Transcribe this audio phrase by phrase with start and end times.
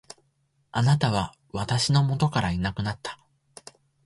[0.71, 3.19] 貴方は私の元からいなくなった。